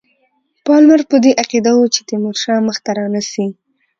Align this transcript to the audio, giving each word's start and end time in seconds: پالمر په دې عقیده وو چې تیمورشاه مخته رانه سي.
پالمر 0.65 1.01
په 1.09 1.17
دې 1.23 1.31
عقیده 1.41 1.71
وو 1.75 1.91
چې 1.93 2.01
تیمورشاه 2.09 2.59
مخته 2.67 2.89
رانه 2.97 3.21
سي. 3.31 3.45